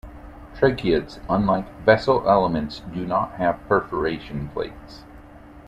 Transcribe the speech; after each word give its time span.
Tracheids, 0.55 1.19
unlike 1.29 1.69
vessel 1.81 2.27
elements, 2.27 2.79
do 2.91 3.05
not 3.05 3.33
have 3.33 3.59
perforation 3.67 4.47
plates. 4.51 5.03